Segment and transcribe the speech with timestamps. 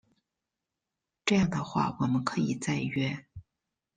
[1.25, 3.27] 这样的话我们可以再约